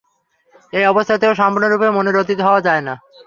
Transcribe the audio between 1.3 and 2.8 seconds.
সম্পূর্ণরূপে মনের অতীত হওয়া